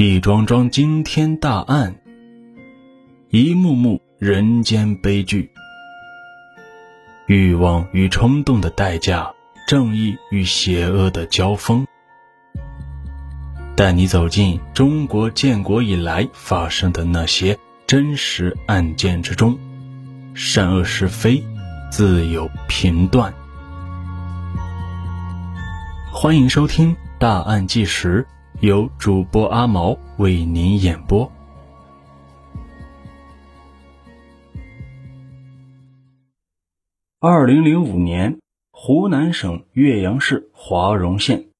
[0.00, 1.96] 一桩桩惊天大案，
[3.30, 5.50] 一幕幕人间悲剧，
[7.26, 9.32] 欲望与冲动的代价，
[9.66, 11.84] 正义与邪恶的交锋，
[13.74, 19.58] 带你走进中国建国以来发生的那些真实案件之中，
[20.32, 21.42] 善恶是非
[21.90, 23.34] 自有评断。
[26.12, 28.24] 欢迎收听《大案纪实》。
[28.60, 31.30] 由主播阿毛为您演播。
[37.20, 38.40] 二零零五年，
[38.72, 41.50] 湖南省岳阳市华容县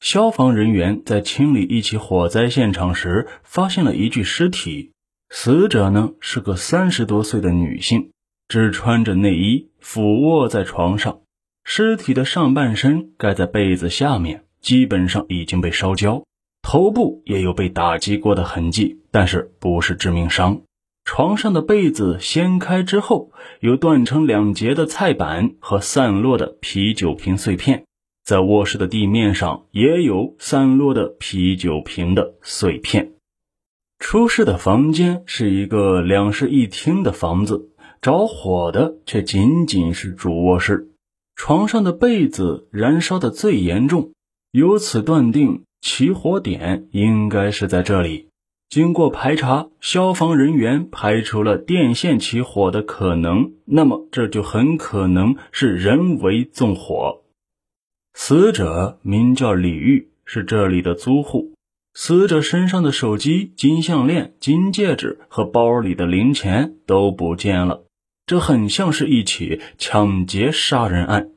[0.00, 4.90] 消防人员在清理一起火灾现场时，发现了一具尸体。
[5.30, 8.10] 死者呢是个三十多岁的女性，
[8.48, 11.20] 只穿着内衣，俯卧在床上，
[11.62, 14.45] 尸体的上半身盖在被子下面。
[14.66, 16.24] 基本上已经被烧焦，
[16.60, 20.62] 头部也有被打击过的痕迹，但是不是致命伤。
[21.04, 27.84] 床上的被子掀开之后，有断成两截的菜板和散落的啤酒瓶碎片，
[28.24, 33.12] 在卧室的地面上也有散落的啤酒瓶的碎片。
[34.00, 37.70] 出事的房间是一个两室一厅的房子，
[38.00, 40.88] 着火的却仅仅是主卧室。
[41.36, 44.10] 床上的被子燃烧的最严重。
[44.56, 48.30] 由此断定，起火点应该是在这里。
[48.70, 57.22] 经过排查，消防人员排除了电线起火的可能，那么这就很可能是人为纵火。
[58.14, 61.52] 死者名叫李玉，是这里的租户。
[61.92, 67.84] 死者身上的手机、金项链、金戒指和包里的零钱都不见了，
[68.24, 71.32] 这很像是一起抢劫杀人案。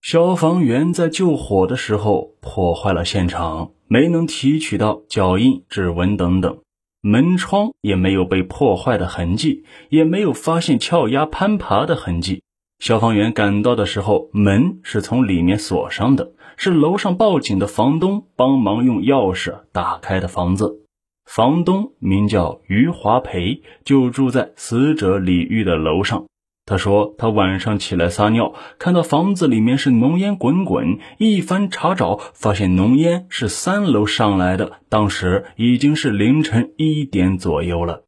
[0.00, 6.58] 消防员在救火的时候破坏了现场，没能提取到脚印、指纹等等，
[7.00, 12.42] 门窗也没有被破坏的痕迹，也没有发现撬压、攀爬的痕迹。
[12.78, 20.84] 消防员赶到的时候，门是从里面锁上的，是楼上报警的房东帮忙用钥匙打开的房子。
[21.26, 26.26] 房东名叫于华培，就住在死者李玉的楼上。
[26.68, 30.98] 他说：“他晚上起来撒尿，看到房子里面是浓烟滚滚。
[31.16, 34.72] 一番查找，发现浓烟是三楼上来的。
[34.90, 38.04] 当时已经是凌晨一点左右了。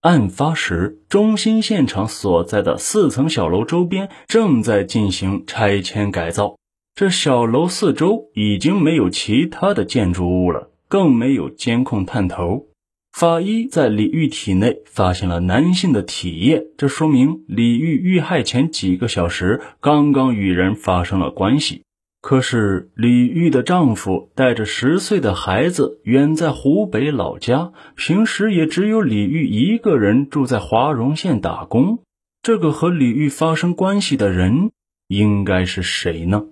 [0.00, 6.56] 案发时，中心现场所在的四层小楼周边正在进行拆迁改造。
[6.94, 12.68] 这小楼四周已经没有其他的建筑物了，更没有监控探头。”
[13.14, 21.84] 法医在李玉体内发现了男性的体液，这说明李玉遇害前几个小时刚刚与人发生了关系。
[22.20, 32.00] 可是李玉的丈夫带着十岁的孩子远在湖北老家，平时也只有李玉一个人住在华容县打工。
[32.42, 34.72] 这个和李玉发生关系的人
[35.06, 36.46] 应该是谁呢？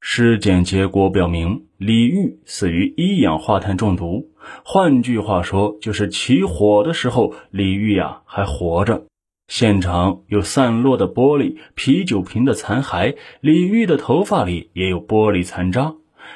[0.00, 4.27] 尸检结果表明，李玉死于一氧化碳中毒。
[4.64, 9.04] 换句话说，就是起火的时候，李玉呀还活着。
[9.48, 15.94] 现场有散落的玻璃、啤酒瓶的残骸，李玉的头发里也有玻璃残渣，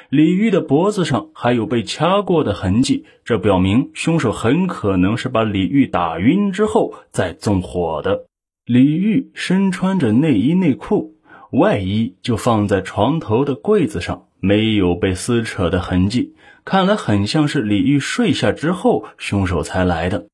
[0.09, 3.05] 李玉的脖子上还有被掐过的痕迹。
[3.23, 8.25] 这表明，凶手很可能是把李玉打晕之后再纵火的。
[8.65, 11.11] 李玉身穿着内衣内裤。
[11.51, 20.27] 外衣就放在床头的柜子上，没有被撕扯的痕迹，看来很像是李玉睡下之后，凶手才来的。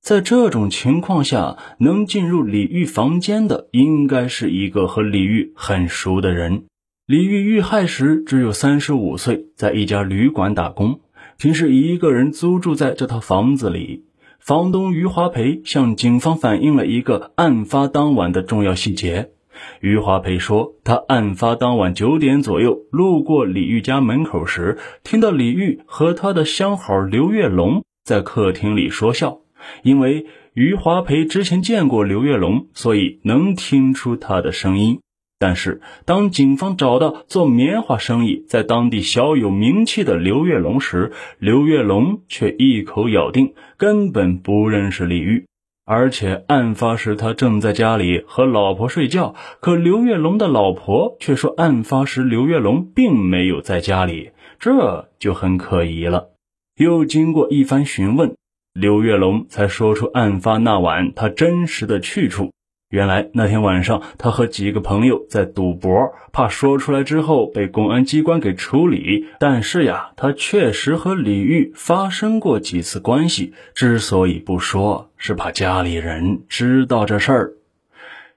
[0.00, 6.64] 在这种情况下，能进入李玉房间的，应该是一个和李玉很熟的人。
[7.04, 11.00] 李玉遇害时只有三十五岁，在一家旅馆打工，
[11.36, 14.06] 平时一个人租住在这套房子里。
[14.40, 19.32] 房东于华培向警方反映了一个案发当晚的重要细节。
[19.80, 29.38] 余华培说，他案发当晚九点左右路过李玉家门口时，听到李玉和他的相好刘月龙在客厅里说笑。
[29.82, 35.00] 因为余华培之前见过刘月龙，所以能听出他的声音。
[35.38, 45.44] 但是，当警方找到做棉花生意、在当地小有名气的刘月龙时，刘月龙却一口咬定根本不认识李玉。
[45.88, 56.30] 而且案发时他正在家里和老婆睡觉，可刘月龙的老婆却说案发时刘月龙并没有在家里，这就很可疑了。
[56.74, 58.34] 又经过一番询问，
[58.72, 62.50] 刘月龙才说出案发那晚他真实的去处。
[62.96, 69.26] 原来那天晚上，他和几个朋友在赌博，怕说出来之后被公安机关给处理。
[69.38, 77.52] 但是呀，他确实和李玉发生过几次关系，之所以不说，是怕家里人知道这事儿。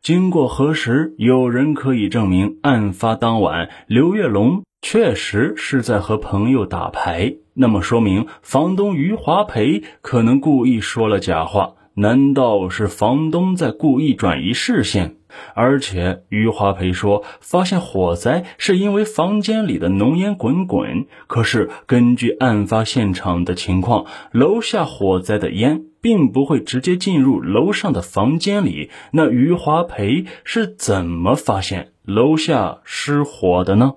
[0.01, 7.35] 经过核实，有人可以证明，案发当晚刘月龙确实是在和朋友打牌。
[7.53, 11.75] 那么说明，房东于华培可能故意说了假话。
[11.99, 15.17] 难道是房东在故意转移视线？
[15.53, 21.07] 而且余华培说，发现火灾是因为房间里的浓烟滚滚。
[21.27, 28.89] 可是根据案发现场的情况，楼下火灾的烟并不会直接进入楼上的房间里。
[29.11, 33.95] 那余华培是怎么发现楼下失火的呢？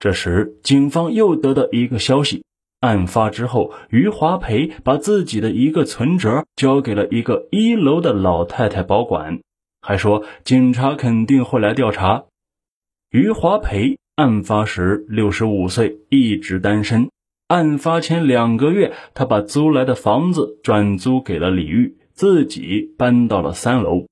[0.00, 2.42] 这时，警方又得到一个消息。
[2.82, 9.38] 案发之后，余华培把自己的一个存折交给了一个一楼的老太太保管，
[9.80, 12.24] 还说警察肯定会来调查。
[13.10, 17.08] 余华培案发时六十五岁，一直单身。
[17.46, 24.06] 案发前两个月，他把租来的房子转租给了李玉，自己搬到了三楼。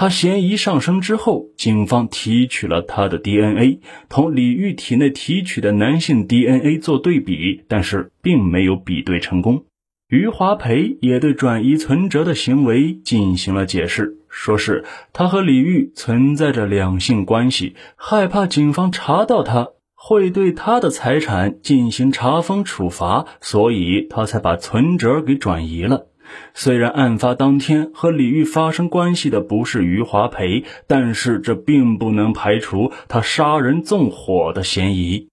[0.00, 9.66] 他嫌疑上升之后，警方提取了他的 DNA，同李玉体内提取的男性 DNA 做对比，但是并没有比对成功。
[10.08, 26.06] 余华培也对转移存折的行为进行了解释，说是他和李玉存在着两性关系，害怕警方查到他会对他的财产进行查封处罚，所以他才把存折给转移了。
[26.54, 35.28] 虽然案发当天和李玉发生关系的不是余华培，但是这并不能排除他杀人纵火的嫌疑。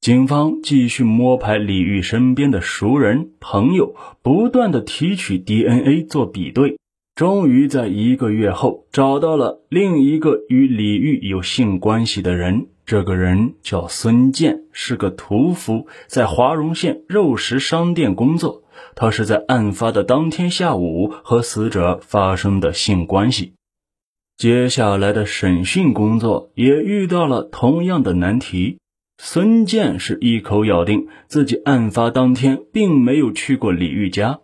[0.00, 6.76] 警方继续摸排李玉身边的熟人朋友，不断的提取 DNA 做比对，
[7.14, 12.66] 终于在一个月后找到了另一个与李玉有性关系的人。
[12.84, 18.61] 这个人叫孙健，是个屠夫，在华容县肉食商店工作。
[18.94, 23.54] 他是在案发的当天下午和死者发生的性关系。
[24.36, 28.78] 接下来的审讯工作也遇到了同样的难题。
[29.18, 34.40] 孙健是一口咬定自己案发当天并没有去过李玉家，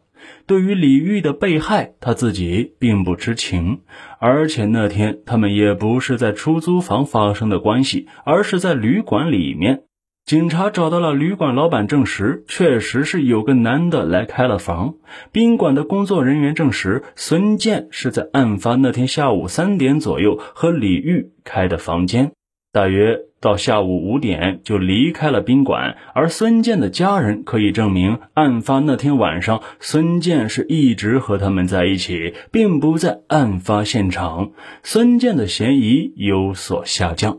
[0.46, 3.80] 对于李玉的被害，他自己并不知情，
[4.20, 9.82] 而且那天他们也不是在出租房发生的关系，而是在旅馆里面。
[10.28, 14.96] 警察找到了旅馆老板，证实确实是有个男的来开了房。
[15.32, 22.32] 宾馆的工作人员证实，孙健是在案发那天下午三点左右和李玉开的房间，
[22.74, 25.96] 大约到下午五点就离开了宾馆。
[26.14, 34.50] 而孙健的家人可以证明，案发那天晚上，孙健是一直和他们在一起，并不在案发现场。
[34.82, 37.38] 孙健的嫌疑有所下降。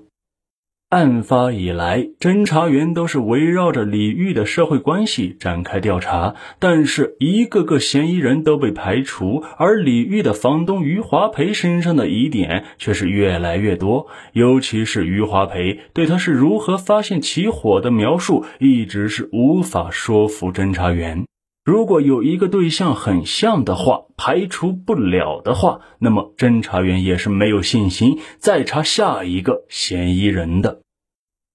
[0.90, 21.24] 案发以来，侦查员都是围绕着李玉的社会关系展开调查，但是一个个嫌疑人都被排除，而李玉的房东余华培身上的疑点却是越来越多，尤其是余华培对他是如何发现起火的描述，一直是无法说服侦查员。
[21.66, 30.80] 如果有一个对象很像的话，排除不了的话，那么侦查员也是没有信心再查下一个嫌疑人的。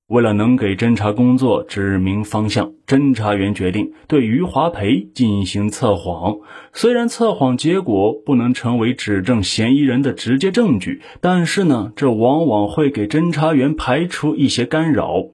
[0.07, 6.41] 为了能给侦查工作指明方向，侦查员决定对余华培进行测谎。
[6.75, 15.31] 虽然测谎结果不能成为指证嫌疑人的直接证据，但是呢，这往往会给侦查员排除一些干扰。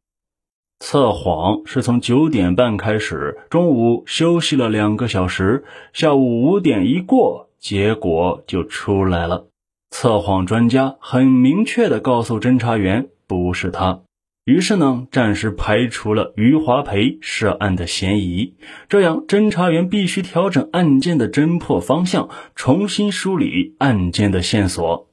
[0.81, 9.47] 测谎是从九点半开始，中午休息了两个小时，下午五点一过，结果就出来了。
[9.91, 14.01] 测谎专家很明确的告诉侦查员，不是他。
[14.45, 18.55] 于是呢，暂时排除了余华培涉案的嫌疑。
[18.89, 25.09] 这样，侦查员必须调整案件的侦破方向，重新梳理案件的线索。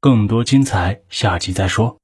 [0.00, 2.01] 更多精彩，下集再说。